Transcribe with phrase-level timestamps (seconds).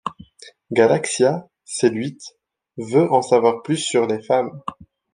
[0.73, 2.35] Galaxia, séduite,
[2.77, 4.59] veut en savoir plus sur les femmes.